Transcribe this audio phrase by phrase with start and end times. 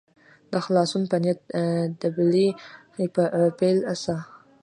[0.51, 1.39] د خلاصون په نیت
[2.01, 2.47] دبلي
[3.15, 3.23] په
[3.59, 4.15] پیل سه.